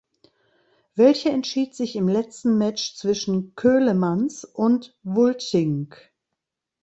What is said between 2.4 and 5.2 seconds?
Match zwischen Ceulemans und